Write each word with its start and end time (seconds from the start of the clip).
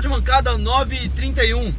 Rádio 0.00 0.12
Mancada 0.12 0.56
931. 0.56 1.74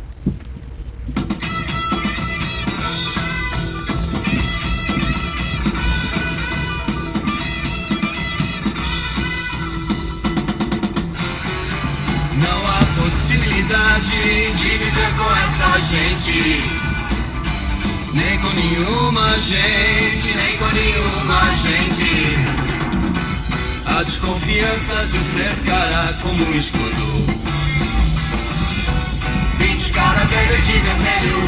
Não 12.38 12.68
há 12.68 12.80
possibilidade 13.02 14.52
de 14.54 14.70
viver 14.70 15.16
com 15.18 15.36
essa 15.38 15.80
gente. 15.90 16.62
Nem 18.14 18.38
com 18.38 18.50
nenhuma 18.50 19.40
gente, 19.40 20.36
nem 20.36 20.58
com 20.60 20.68
nenhuma 20.68 21.56
gente. 21.56 22.36
A 23.88 24.04
desconfiança 24.04 25.08
te 25.08 25.24
cercará 25.24 26.20
como 26.22 26.44
um 26.46 26.56
escudo. 26.56 27.41
Cara 29.94 30.26
velho 30.26 30.62
de 30.62 30.72
vermelho. 30.80 31.40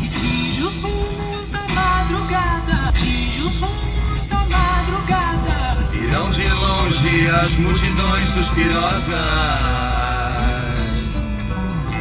Dirige 0.00 0.62
os 0.62 0.76
rumos 0.82 1.48
da 1.48 1.60
madrugada, 1.68 2.92
dirige 2.98 3.42
os 3.42 3.56
rumos 3.56 4.26
da 4.28 4.36
madrugada. 4.36 5.88
Irão 5.94 6.30
de 6.30 6.48
longe 6.48 7.28
as 7.30 7.58
multidões 7.58 8.28
suspirosas 8.30 9.18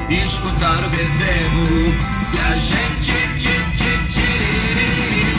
e 0.10 0.26
escutar 0.26 0.84
o 0.86 0.90
bezerro 0.90 1.94
e 2.34 2.40
a 2.40 2.58
gente 2.58 3.12
ti, 3.38 3.54
ti, 3.76 3.92
tiririri, 4.08 5.38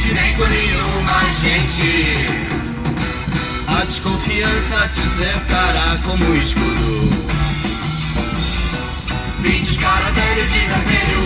gente, 0.00 0.14
nem 0.14 0.34
com 0.34 0.46
nenhuma 0.46 1.20
gente. 1.40 2.26
A 3.68 3.84
desconfiança 3.84 4.88
te 4.88 5.06
cercará 5.06 6.00
como 6.02 6.24
um 6.24 6.36
escudo. 6.36 7.10
Pintos 9.42 9.78
cara 9.78 10.10
de 10.10 10.58
vermelho. 10.58 11.20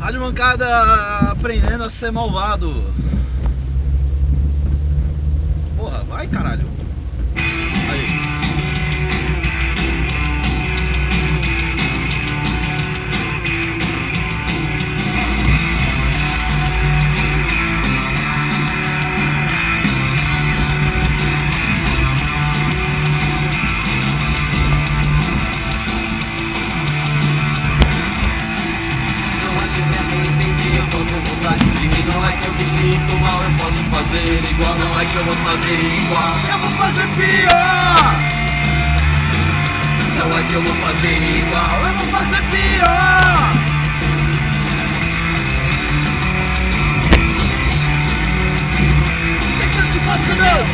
Rádio 0.00 0.20
Mancada 0.20 1.30
aprendendo 1.30 1.84
a 1.84 1.90
ser 1.90 2.10
malvado. 2.10 2.92
Porra, 5.76 6.02
vai 6.08 6.26
caralho. 6.26 6.79
Fazer 34.10 34.44
igual 34.50 34.74
Não 34.74 35.00
é 35.00 35.04
que 35.06 35.16
eu 35.16 35.24
vou 35.24 35.36
fazer 35.36 35.80
igual, 35.80 36.34
eu 36.50 36.58
vou 36.58 36.70
fazer 36.78 37.06
pior 37.16 38.14
Não 40.18 40.38
é 40.38 40.42
que 40.42 40.54
eu 40.54 40.62
vou 40.62 40.74
fazer 40.74 41.16
igual, 41.16 41.86
eu 41.86 41.94
vou 41.94 42.06
fazer 42.08 42.42
pior 42.50 43.30
Deus! 50.36 50.68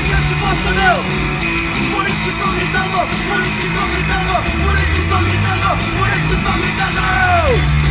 Esse 0.00 0.14
é 0.14 0.16
pode 0.40 0.62
ser 0.62 0.74
Deus! 0.74 1.06
Por 1.94 2.08
isso 2.08 2.22
que 2.24 2.30
estou 2.30 2.52
gritando! 2.52 3.08
Por 3.28 3.40
isso 3.40 3.56
que 3.56 3.66
estou 3.66 3.88
gritando! 3.88 4.32
Por 4.64 4.78
isso 4.78 4.90
que 4.90 5.00
estou 5.00 5.18
gritando! 5.18 5.68
Por 5.98 6.08
isso 6.08 6.26
que 6.26 6.34
estou 6.34 6.52
gritando! 6.52 7.83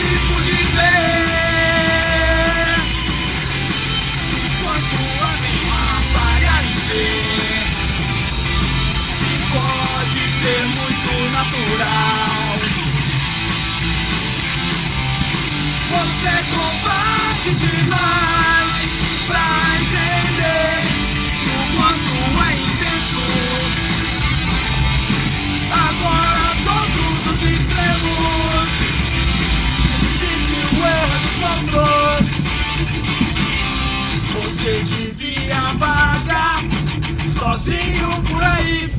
De 0.00 0.06
frente 0.06 0.18
pude 0.28 0.52
ver. 0.54 1.18
Quanto 4.62 4.98
assim 5.28 5.58
apalhar 5.76 6.64
e 6.64 6.66
ver. 6.88 7.68
Que 9.18 9.32
pode 9.52 10.22
ser 10.30 10.62
muito 10.78 11.10
natural. 11.32 12.56
Você 15.90 16.34
sozinho 37.60 38.22
por 38.22 38.42
aí 38.42 38.90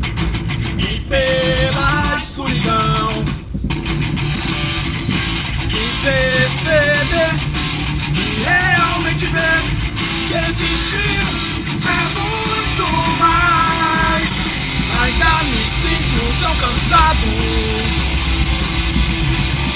e 0.78 1.00
pela 1.10 2.16
escuridão 2.16 3.26
e 5.68 6.04
perceber 6.04 7.34
e 8.14 8.44
realmente 8.44 9.26
ver 9.26 9.64
que 10.28 10.36
existir 10.52 11.24
é 11.88 12.02
muito 12.20 12.86
mais. 13.20 14.32
Ainda 15.02 15.44
me 15.46 15.64
sinto 15.66 16.22
tão 16.42 16.56
cansado, 16.58 17.28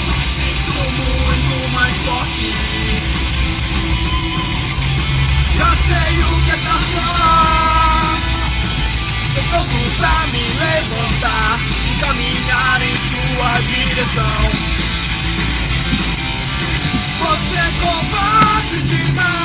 mas 0.06 0.28
sou 0.64 0.86
muito 0.92 1.72
mais 1.74 1.96
forte. 1.96 2.54
Já 5.56 5.74
sei 5.74 6.22
o 6.22 6.44
que 6.44 6.54
está 6.54 6.78
só. 6.78 7.75
Pronto 9.56 9.96
pra 9.96 10.26
me 10.26 10.52
levantar 10.52 11.58
e 11.90 11.98
caminhar 11.98 12.82
em 12.82 12.94
sua 12.98 13.58
direção. 13.62 14.50
Você 17.20 17.56
é 17.56 17.72
covarde 17.80 18.82
demais 18.82 19.35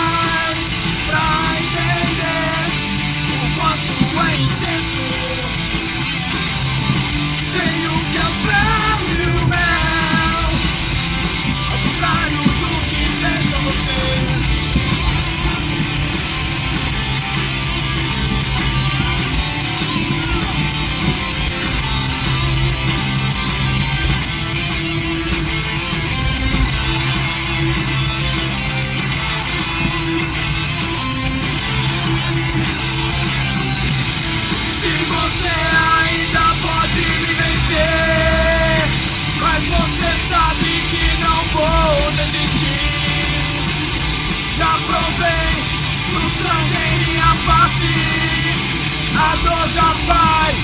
a 49.17 49.35
dor 49.37 49.67
já 49.69 49.89
faz 50.07 50.57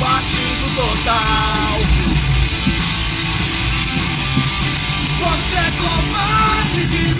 batido 0.00 0.66
total. 0.74 1.80
Você 5.20 5.56
é 5.56 5.70
covarde 5.80 6.84
demais 6.86 7.19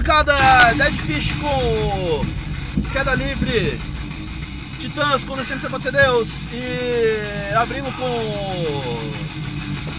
De 0.00 0.06
mancada, 0.06 0.34
Dead 0.76 0.94
Fish 0.94 1.32
com 1.32 2.24
Queda 2.90 3.14
Livre, 3.14 3.78
Titãs 4.78 5.24
com 5.24 5.36
Descendo 5.36 5.60
Você 5.60 5.68
Pode 5.68 5.84
Ser 5.84 5.92
Deus 5.92 6.48
e 6.50 7.54
abrimos 7.54 7.94
com. 7.96 9.12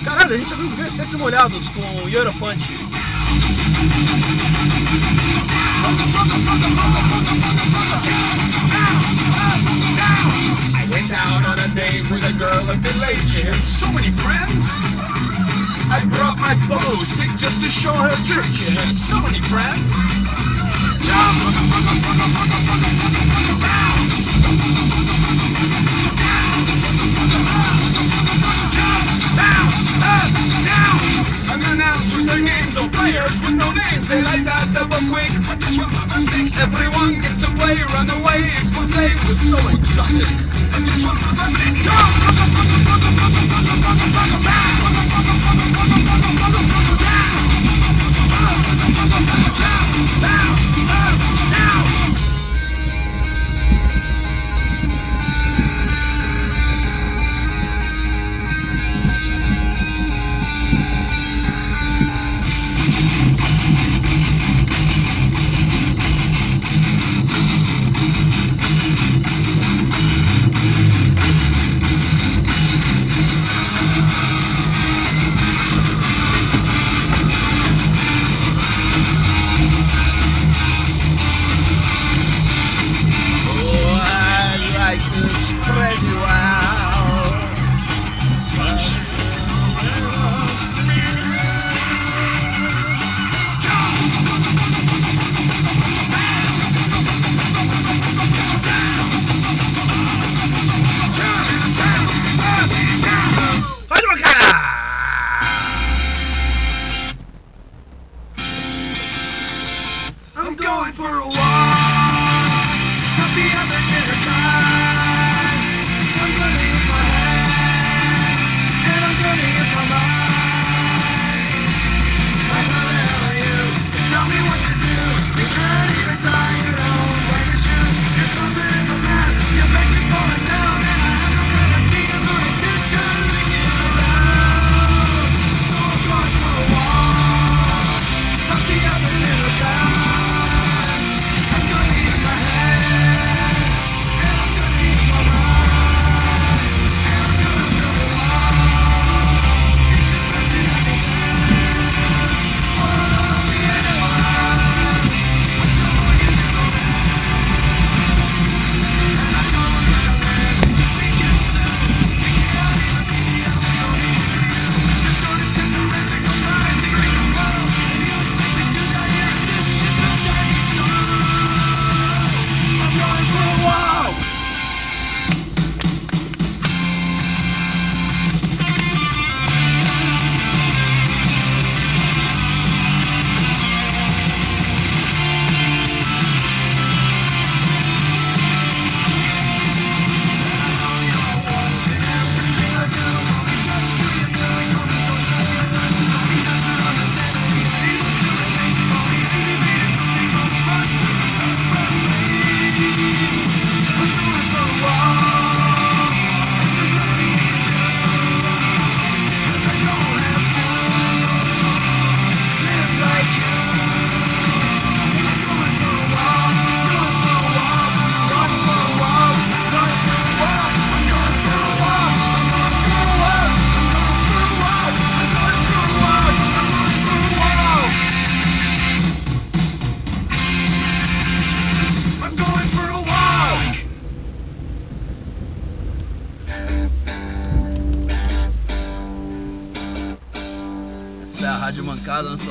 Caralho, 0.03 0.33
a 0.33 0.37
gente 0.39 0.53
abriu 0.53 0.71
com 0.71 0.89
Secos 0.89 1.13
Molhados 1.13 1.69
com 1.69 2.09
Hierofante. 2.09 2.73
I 10.73 10.87
went 10.89 11.11
out 11.13 11.45
on 11.45 11.59
a 11.59 11.67
date 11.75 12.09
with 12.09 12.23
a 12.23 12.31
girl 12.39 12.67
a 12.71 12.75
bit 12.75 12.95
late. 12.97 13.27
She 13.27 13.43
had 13.43 13.61
so 13.61 13.91
many 13.91 14.09
friends. 14.09 14.81
I 15.93 16.05
brought 16.05 16.37
my 16.37 16.55
bubble 16.71 16.95
stick 16.95 17.35
just 17.35 17.61
to 17.63 17.69
show 17.69 17.91
her 17.91 18.15
trick. 18.23 18.47
She 18.55 18.71
had 18.71 18.95
so 18.95 19.19
many 19.19 19.41
friends. 19.41 19.91
Jump! 21.03 21.35
Bounce 29.35 29.83
up, 29.99 30.31
down. 30.63 30.99
Unannounced 31.51 32.15
was 32.15 32.25
their 32.25 32.39
games 32.39 32.77
of 32.77 32.89
players 32.93 33.35
with 33.41 33.55
no 33.59 33.71
names. 33.73 34.07
They 34.07 34.21
like 34.21 34.45
that 34.45 34.71
double 34.73 35.03
quick. 35.11 35.35
Everyone 36.55 37.19
gets 37.19 37.43
a 37.43 37.51
play, 37.59 37.75
run 37.91 38.09
away. 38.09 38.47
Expose 38.55 38.95
was 39.27 39.41
so 39.41 39.59
exotic. 39.67 40.50
Mouse! 50.21 51.10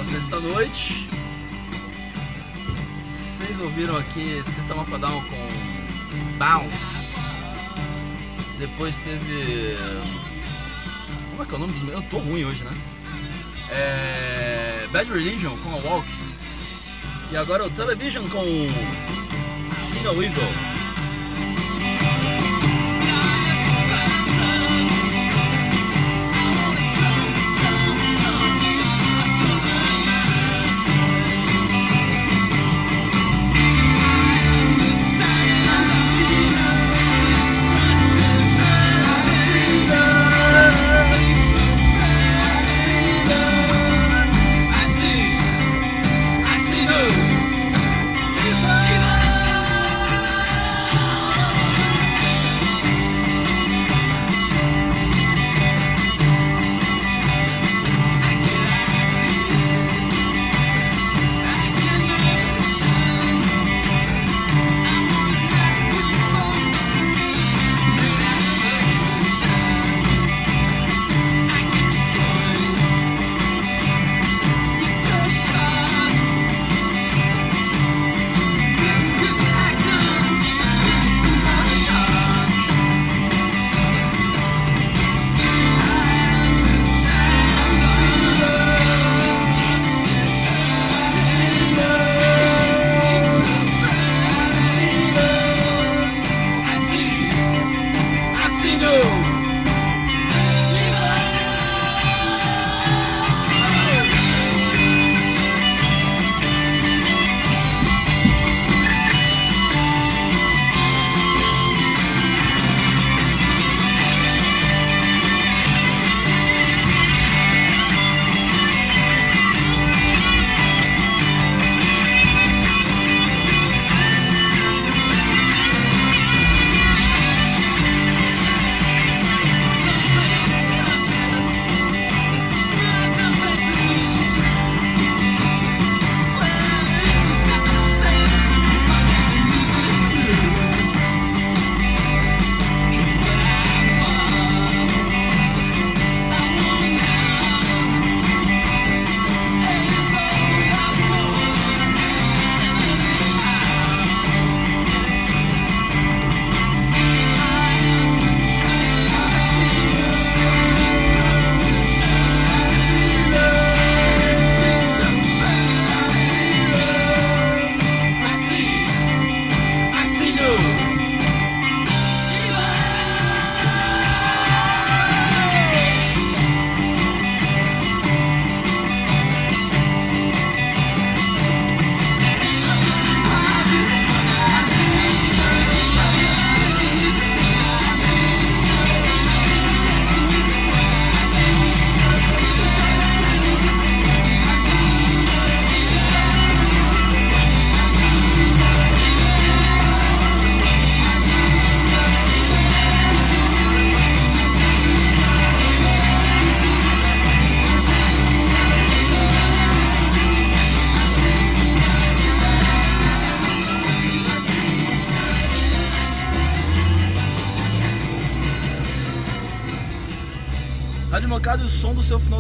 Sua 0.00 0.04
sexta-noite. 0.04 1.11
Vocês 3.02 3.59
ouviram 3.61 3.97
aqui 3.97 4.40
System 4.45 4.78
of 4.78 4.95
a 4.95 4.99
Down 4.99 5.23
com 5.25 6.38
Bounce. 6.38 7.19
Depois 8.59 8.99
teve. 8.99 9.76
Como 11.30 11.42
é 11.42 11.47
que 11.47 11.52
é 11.52 11.57
o 11.57 11.59
nome 11.59 11.73
dos 11.73 11.83
meus? 11.83 11.97
Eu 11.97 12.02
tô 12.09 12.19
ruim 12.19 12.45
hoje, 12.45 12.64
né? 12.64 12.73
É... 13.71 14.88
Bad 14.90 15.11
Religion 15.11 15.57
com 15.59 15.71
a 15.71 15.76
Walk. 15.76 16.09
E 17.30 17.37
agora 17.37 17.66
o 17.66 17.71
Television 17.71 18.26
com 18.28 18.69
See 19.76 20.02
No 20.02 20.23
Evil. 20.23 20.79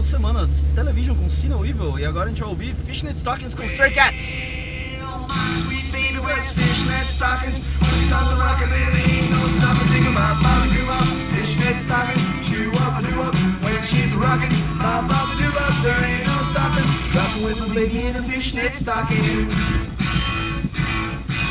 Final 0.00 0.02
de 0.02 0.08
semana. 0.08 0.48
Television 0.74 1.14
com 1.14 1.28
See 1.28 1.48
No 1.48 1.64
Evil. 1.64 1.98
E 1.98 2.04
agora 2.04 2.26
a 2.26 2.28
gente 2.28 2.40
vai 2.40 2.48
ouvir 2.48 2.74
Fishnet 2.86 3.14
Stockings 3.16 3.54
com 3.54 3.64
Stray 3.64 3.90
Cats. 3.90 4.58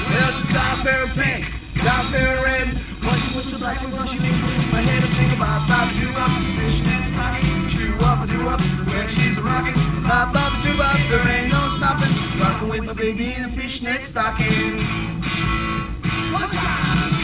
Well, 0.10 0.32
she's 0.32 0.51
got 0.51 0.79
a 0.79 0.84
pair 0.84 1.03
of 1.03 1.13
pink, 1.13 1.46
Got 1.84 2.12
me 2.12 2.20
red. 2.44 2.68
Once 3.04 3.26
you 3.28 3.32
push 3.34 3.52
the 3.52 3.58
black 3.58 3.80
things, 3.80 3.96
once 3.96 4.14
you 4.14 4.20
leave 4.20 4.42
my 4.72 4.82
head, 4.82 5.04
I 5.04 5.08
sing 5.08 5.32
about 5.36 5.68
Bobby 5.68 6.00
Doo 6.00 6.12
Wop? 6.14 6.32
Fish 6.60 6.82
that's 6.82 7.12
knocking, 7.12 7.70
chew 7.70 7.96
up, 8.06 8.28
do 8.28 8.50
up. 8.50 8.62
When 8.88 9.08
she's 9.08 9.38
a 9.38 9.42
rocking, 9.42 9.76
Bob, 10.04 10.34
Bobby 10.34 10.62
Do 10.64 10.82
Up. 10.82 10.98
There 11.10 11.28
ain't 11.28 11.52
no 11.52 11.70
stopping. 11.70 12.12
Rocking 12.40 12.70
with 12.70 12.84
my 12.84 12.94
baby 12.94 13.34
in 13.34 13.46
a 13.46 13.50
fishnet 13.50 14.04
stocking. 14.04 14.82
What's 16.34 16.56
up? 16.56 17.19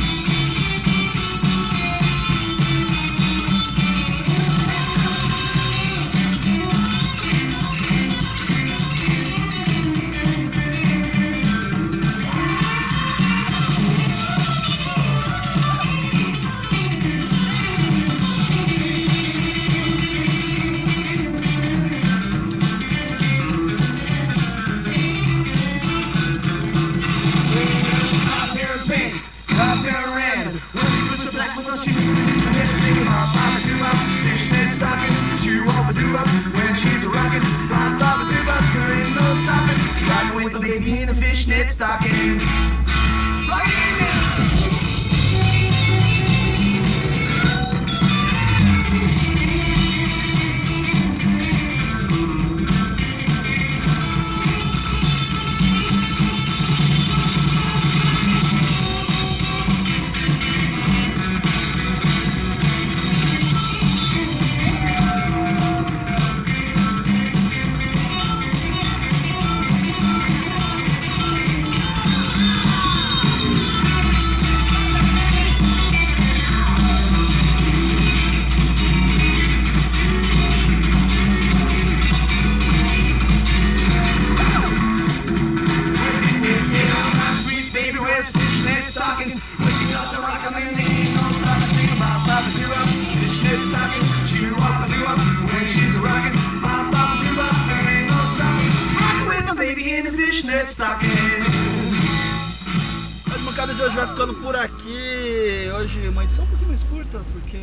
A 103.33 103.37
mancada 103.39 103.73
de 103.73 103.81
hoje 103.81 103.95
vai 103.95 104.07
ficando 104.07 104.33
por 104.35 104.57
aqui. 104.57 105.71
Hoje 105.73 106.05
uma 106.09 106.25
edição 106.25 106.43
um 106.43 106.47
pouquinho 106.49 106.67
mais 106.67 106.83
curta, 106.83 107.21
porque 107.31 107.57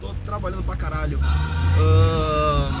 tô 0.00 0.12
trabalhando 0.24 0.64
pra 0.64 0.74
caralho. 0.74 1.20
Ahn, 1.78 2.72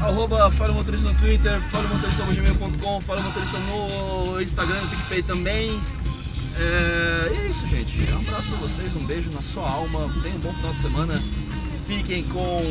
Arroba 0.00 0.50
Fala 0.50 0.72
Motorista 0.72 1.08
no 1.12 1.18
Twitter, 1.18 1.60
Fala 1.70 1.86
Motorista 1.88 2.24
no 2.24 2.32
gmail.com, 2.32 3.00
Fala 3.02 3.20
no 3.20 4.40
Instagram, 4.40 4.80
no 4.80 4.88
PicPay 4.88 5.22
também. 5.22 5.78
É, 6.56 7.32
e 7.32 7.38
é 7.38 7.46
isso, 7.48 7.66
gente. 7.66 8.00
Um 8.12 8.18
abraço 8.18 8.48
pra 8.48 8.58
vocês, 8.58 8.94
um 8.96 9.04
beijo 9.04 9.30
na 9.30 9.42
sua 9.42 9.68
alma. 9.68 10.12
Tenham 10.22 10.36
um 10.36 10.40
bom 10.40 10.52
final 10.54 10.72
de 10.72 10.80
semana. 10.80 11.22
Fiquem 11.86 12.24
com 12.24 12.62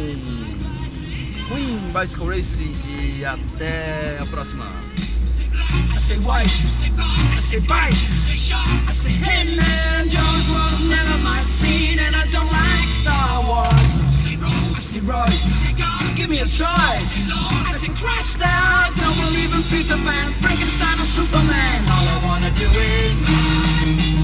Queen 1.47 1.79
Bicycle 1.93 2.27
Racing 2.27 2.75
e 2.87 3.25
até 3.25 4.17
a 4.21 4.25
próxima. 4.25 4.65
I 5.93 5.97
say 5.97 6.17
white, 6.17 6.49
I 7.31 7.37
say 7.37 7.59
bite, 7.59 7.95
I 8.87 8.91
say 8.91 9.11
hey 9.11 9.55
man, 9.55 10.09
Jones 10.09 10.49
was 10.49 10.79
never 10.87 11.17
my 11.19 11.41
scene, 11.41 11.99
and 11.99 12.15
I 12.15 12.27
don't 12.27 12.51
like 12.51 12.87
Star 12.87 13.41
Wars. 13.45 13.71
I 13.73 14.79
say 14.79 14.99
Royce, 14.99 15.67
give 16.15 16.29
me 16.29 16.39
a 16.39 16.47
choice. 16.47 17.27
Say 17.83 17.93
Christ, 17.95 18.39
I 18.41 18.93
don't 18.95 19.17
believe 19.17 19.53
in 19.53 19.63
Peter 19.63 19.95
Pan, 19.95 20.31
Frankenstein, 20.35 21.01
or 21.01 21.03
Superman. 21.03 21.83
All 21.83 22.07
I 22.07 22.21
wanna 22.23 22.51
do 22.51 22.69
is. 22.79 24.22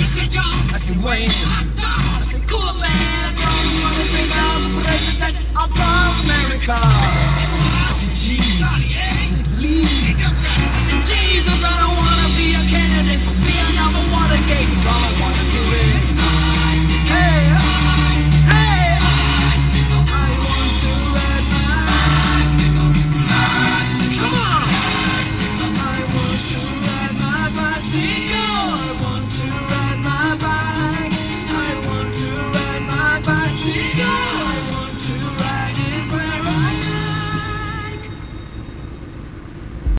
Mr. 0.00 0.24
Jones. 0.28 0.70
I 0.72 0.78
said 0.78 0.98
Wayne. 1.04 1.30
I 1.30 2.18
said 2.20 2.42
Cool 2.48 2.74
man. 2.80 3.34
I'm 3.36 3.68
gonna 3.82 4.06
be 4.14 4.24
president 4.80 5.36
of 5.56 5.70
America. 5.70 6.74
I 6.74 7.28
said 7.36 7.50
I 7.78 7.92
said 7.92 8.16
Jesus. 11.04 11.60
I 11.64 11.72
don't 11.80 11.96
wanna 11.96 12.28
be 12.36 12.54
a 12.54 12.62
candidate 12.68 13.22
for 13.26 13.34
being 13.44 13.74
number 13.76 14.04
one. 14.12 14.24